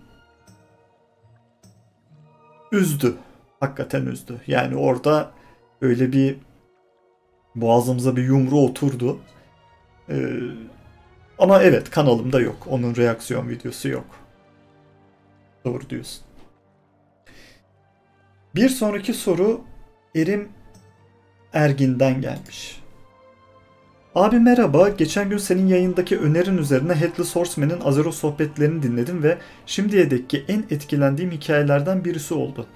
[2.73, 3.15] üzdü.
[3.61, 4.41] Hakikaten üzdü.
[4.47, 5.31] Yani orada
[5.81, 6.37] öyle bir
[7.55, 9.19] boğazımıza bir yumru oturdu.
[10.11, 10.39] Ee,
[11.39, 12.67] ama evet kanalımda yok.
[12.71, 14.07] Onun reaksiyon videosu yok.
[15.65, 16.23] Doğru diyorsun.
[18.55, 19.61] Bir sonraki soru
[20.17, 20.49] Erim
[21.53, 22.81] Ergin'den gelmiş.
[24.15, 30.11] Abi merhaba, geçen gün senin yayındaki önerin üzerine Headless Horseman'in Azero sohbetlerini dinledim ve şimdiye
[30.11, 32.67] dekki en etkilendiğim hikayelerden birisi oldu.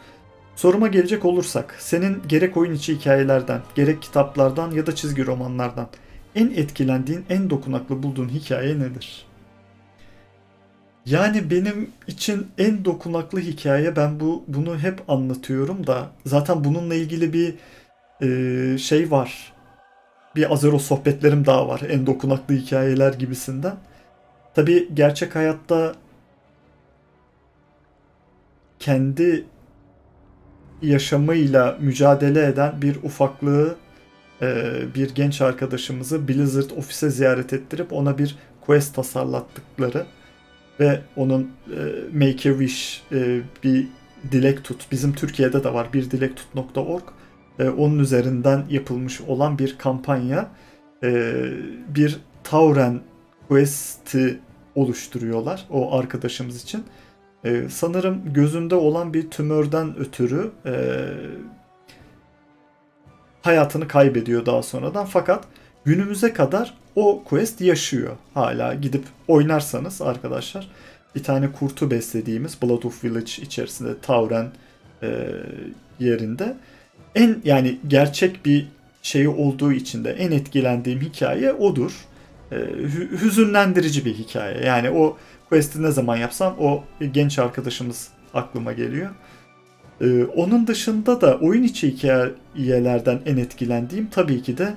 [0.58, 5.88] Soruma gelecek olursak, senin gerek oyun içi hikayelerden, gerek kitaplardan ya da çizgi romanlardan
[6.34, 9.26] en etkilendiğin, en dokunaklı bulduğun hikaye nedir?
[11.06, 17.32] Yani benim için en dokunaklı hikaye ben bu bunu hep anlatıyorum da zaten bununla ilgili
[17.32, 17.54] bir
[18.22, 19.52] e, şey var
[20.36, 21.80] bir Azeroth sohbetlerim daha var.
[21.88, 23.76] En dokunaklı hikayeler gibisinden.
[24.54, 25.94] Tabi gerçek hayatta
[28.78, 29.44] kendi
[30.82, 33.76] yaşamıyla mücadele eden bir ufaklığı
[34.42, 34.64] e,
[34.94, 40.06] bir genç arkadaşımızı Blizzard ofise ziyaret ettirip ona bir quest tasarlattıkları
[40.80, 41.80] ve onun e,
[42.12, 43.86] Make a Wish e, bir
[44.32, 44.86] dilek tut.
[44.92, 47.02] Bizim Türkiye'de de var bir dilektut.org
[47.58, 50.50] e, onun üzerinden yapılmış olan bir kampanya.
[51.02, 51.34] E,
[51.88, 53.00] bir Tauren
[53.48, 54.40] Quest'i
[54.74, 56.84] oluşturuyorlar o arkadaşımız için.
[57.44, 60.74] E, sanırım gözünde olan bir tümörden ötürü e,
[63.42, 65.06] hayatını kaybediyor daha sonradan.
[65.06, 65.44] Fakat
[65.84, 68.16] günümüze kadar o quest yaşıyor.
[68.34, 70.70] Hala gidip oynarsanız arkadaşlar
[71.14, 74.46] bir tane kurtu beslediğimiz Blood of Village içerisinde Tauren
[75.02, 75.28] e,
[75.98, 76.56] yerinde
[77.14, 78.66] en yani gerçek bir
[79.02, 81.92] şeyi olduğu için de en etkilendiğim hikaye odur.
[82.52, 82.56] E,
[83.22, 84.64] hüzünlendirici bir hikaye.
[84.64, 85.16] Yani o
[85.48, 89.10] quest'i ne zaman yapsam o genç arkadaşımız aklıma geliyor.
[90.00, 94.74] Ee, onun dışında da oyun içi hikayelerden en etkilendiğim tabii ki de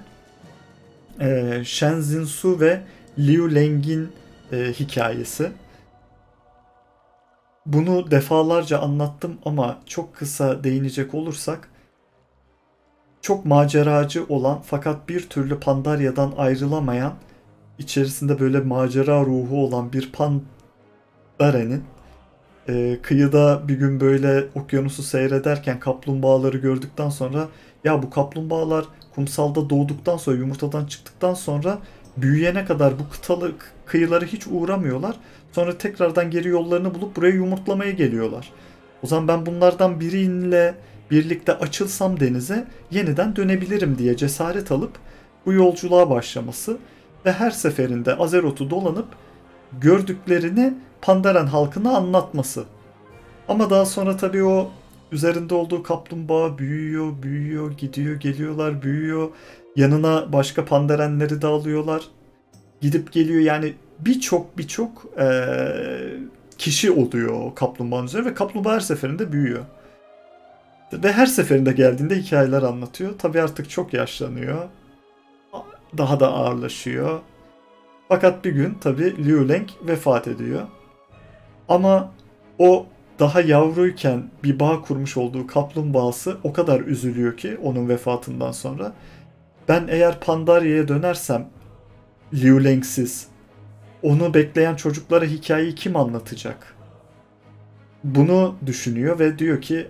[1.20, 2.82] e, Shenzin Su ve
[3.20, 4.12] Liu Leng'in
[4.52, 5.52] e, hikayesi.
[7.66, 11.70] Bunu defalarca anlattım ama çok kısa değinecek olursak
[13.22, 17.14] çok maceracı olan fakat bir türlü Pandarya'dan ayrılamayan
[17.80, 20.12] içerisinde böyle macera ruhu olan bir
[21.42, 21.84] Pandare'nin
[22.70, 27.48] e, kıyıda bir gün böyle okyanusu seyrederken kaplumbağaları gördükten sonra
[27.84, 31.80] ya bu kaplumbağalar kumsalda doğduktan sonra yumurtadan çıktıktan sonra
[32.18, 33.52] büyüyene kadar bu kıtalı
[33.86, 35.16] kıyıları hiç uğramıyorlar.
[35.52, 38.50] Sonra tekrardan geri yollarını bulup buraya yumurtlamaya geliyorlar.
[39.04, 40.76] O zaman ben bunlardan biriyle
[41.12, 44.92] birlikte açılsam denize yeniden dönebilirim diye cesaret alıp
[45.46, 46.78] bu yolculuğa başlaması
[47.26, 49.08] ve her seferinde Azerot'u dolanıp
[49.82, 52.64] gördüklerini Pandaren halkına anlatması.
[53.48, 54.72] Ama daha sonra tabii o
[55.12, 59.30] üzerinde olduğu kaplumbağa büyüyor, büyüyor, gidiyor, geliyorlar, büyüyor.
[59.76, 62.02] Yanına başka pandarenleri de alıyorlar.
[62.82, 65.54] Gidip geliyor yani birçok birçok ee,
[66.58, 69.66] kişi oluyor kaplumbağanın üzerine ve kaplumbağa her seferinde büyüyor.
[70.94, 73.12] Ve her seferinde geldiğinde hikayeler anlatıyor.
[73.18, 74.58] Tabii artık çok yaşlanıyor.
[75.98, 77.20] Daha da ağırlaşıyor.
[78.08, 80.62] Fakat bir gün tabii Liu Leng vefat ediyor.
[81.70, 82.12] Ama
[82.60, 82.86] o
[83.20, 88.94] daha yavruyken bir bağ kurmuş olduğu kaplumbağası o kadar üzülüyor ki onun vefatından sonra.
[89.68, 91.50] Ben eğer Pandarya'ya dönersem
[92.34, 93.28] Liu Leng'siz
[94.04, 96.76] onu bekleyen çocuklara hikayeyi kim anlatacak?
[98.04, 99.88] Bunu düşünüyor ve diyor ki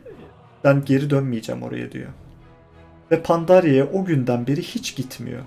[0.63, 2.09] ben geri dönmeyeceğim oraya diyor.
[3.11, 5.41] Ve Pandarya'ya o günden beri hiç gitmiyor.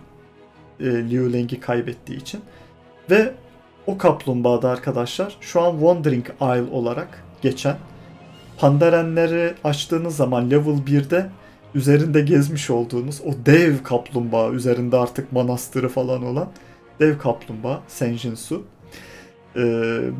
[0.80, 2.40] E, Liu Leng'i kaybettiği için.
[3.10, 3.34] Ve
[3.86, 7.76] o kaplumbağada arkadaşlar şu an Wandering Isle olarak geçen
[8.58, 11.30] Pandarenleri açtığınız zaman level 1'de
[11.74, 16.48] üzerinde gezmiş olduğunuz o dev kaplumbağa üzerinde artık manastırı falan olan
[17.00, 18.62] dev kaplumbağa Senjinsu.
[19.56, 19.60] Ee,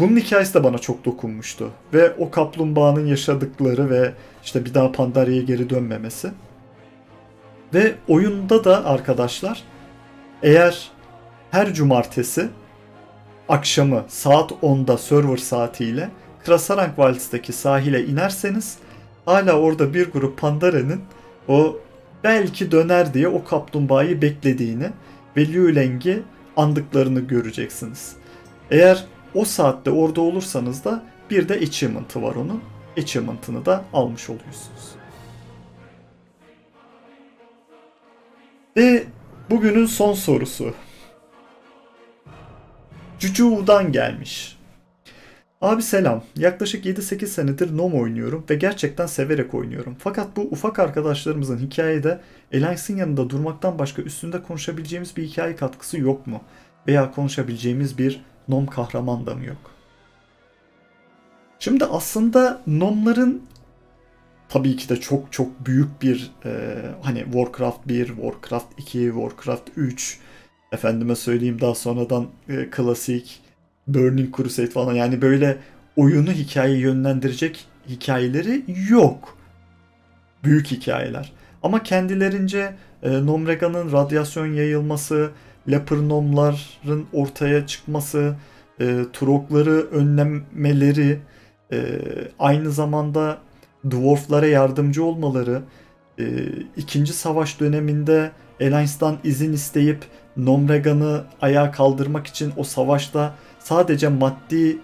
[0.01, 1.71] bunun hikayesi de bana çok dokunmuştu.
[1.95, 4.13] Ve o kaplumbağanın yaşadıkları ve
[4.45, 6.31] işte bir daha Pandarya'ya geri dönmemesi.
[7.75, 9.63] Ve oyunda da arkadaşlar
[10.43, 10.89] eğer
[11.51, 12.49] her cumartesi
[13.49, 16.11] akşamı saat 10'da server saatiyle
[16.45, 18.79] Krasarang Vals'taki sahile inerseniz
[19.25, 21.01] hala orada bir grup Pandara'nın
[21.49, 21.77] o
[22.25, 24.91] belki döner diye o kaplumbağayı beklediğini
[25.37, 26.23] ve Liu Leng'i
[26.57, 28.17] andıklarını göreceksiniz.
[28.71, 29.05] Eğer
[29.35, 32.63] o saatte orada olursanız da bir de achievement'ı var onun.
[32.99, 34.95] Achievement'ını da almış oluyorsunuz.
[38.77, 39.05] Ve
[39.51, 40.75] bugünün son sorusu.
[43.25, 44.57] Cucu'dan gelmiş.
[45.61, 46.25] Abi selam.
[46.37, 49.97] Yaklaşık 7-8 senedir NOM oynuyorum ve gerçekten severek oynuyorum.
[49.99, 52.21] Fakat bu ufak arkadaşlarımızın hikayede
[52.55, 56.41] Alliance'in yanında durmaktan başka üstünde konuşabileceğimiz bir hikaye katkısı yok mu?
[56.87, 59.71] Veya konuşabileceğimiz bir NOM kahraman da mı yok?
[61.59, 63.43] Şimdi aslında NOM'ların
[64.49, 70.21] tabii ki de çok çok büyük bir e, hani Warcraft 1, Warcraft 2, Warcraft 3
[70.75, 73.41] efendime söyleyeyim daha sonradan e, klasik
[73.87, 75.59] Burning Crusade falan yani böyle
[75.97, 79.39] oyunu hikaye yönlendirecek hikayeleri yok.
[80.45, 81.33] Büyük hikayeler.
[81.63, 85.31] Ama kendilerince e, Nomrega'nın radyasyon yayılması,
[85.71, 88.35] Lepernomların ortaya çıkması,
[88.81, 91.19] e, Turokları önlemeleri,
[91.73, 92.01] e,
[92.39, 93.39] aynı zamanda
[93.91, 95.63] Dwarflara yardımcı olmaları,
[96.19, 96.25] e,
[96.77, 100.05] ikinci savaş döneminde Alliance'dan izin isteyip
[100.37, 104.79] Nomregan'ı ayağa kaldırmak için o savaşta sadece maddi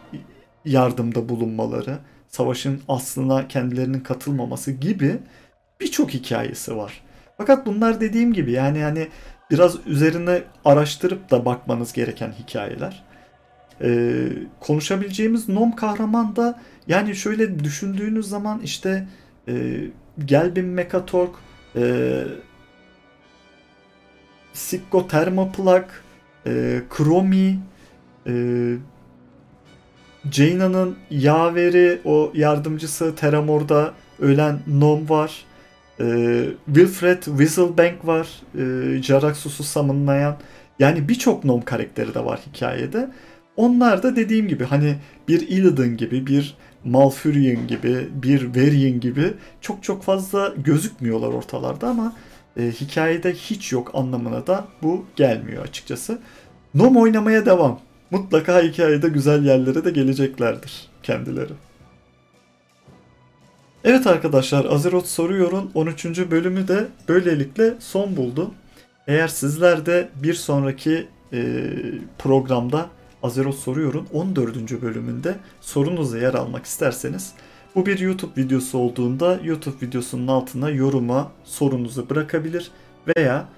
[0.64, 5.18] yardımda bulunmaları, savaşın aslına kendilerinin katılmaması gibi
[5.80, 7.02] birçok hikayesi var.
[7.36, 9.08] Fakat bunlar dediğim gibi yani yani
[9.50, 13.02] biraz üzerine araştırıp da bakmanız gereken hikayeler.
[13.82, 14.28] Ee,
[14.60, 19.08] konuşabileceğimiz Nom kahraman da yani şöyle düşündüğünüz zaman işte
[19.48, 19.80] e,
[20.24, 21.34] Gelbin Mekatork,
[21.76, 22.24] e,
[24.52, 26.04] Sikko Thermoplak,
[26.46, 27.58] e, Kromi,
[28.26, 28.32] e,
[30.30, 35.44] Jaina'nın yaveri o yardımcısı Teramor'da ölen Nom var.
[36.00, 38.28] E, Wilfred Whistlebank var.
[38.54, 40.36] E, Jaraxxus'u samınlayan.
[40.78, 43.10] Yani birçok Nom karakteri de var hikayede.
[43.56, 44.96] Onlar da dediğim gibi hani
[45.28, 52.12] bir Illidan gibi, bir Malfurion gibi, bir Varian gibi çok çok fazla gözükmüyorlar ortalarda ama
[52.56, 56.18] e, hikayede hiç yok anlamına da bu gelmiyor açıkçası.
[56.74, 57.80] Nom oynamaya devam.
[58.10, 61.52] Mutlaka hikayede güzel yerlere de geleceklerdir kendileri.
[63.84, 66.04] Evet arkadaşlar Azeroth Soruyor'un 13.
[66.30, 68.54] bölümü de böylelikle son buldu.
[69.06, 71.64] Eğer sizler de bir sonraki e,
[72.18, 72.86] programda
[73.22, 74.82] Azeroth Soruyor'un 14.
[74.82, 77.32] bölümünde sorunuzla yer almak isterseniz
[77.74, 82.70] bu bir YouTube videosu olduğunda YouTube videosunun altına yoruma sorunuzu bırakabilir
[83.16, 83.48] veya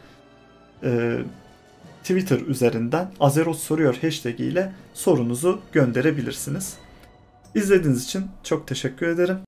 [0.83, 1.19] e,
[2.03, 6.77] Twitter üzerinden Azeroth Soruyor hashtag ile sorunuzu gönderebilirsiniz.
[7.55, 9.39] İzlediğiniz için çok teşekkür ederim.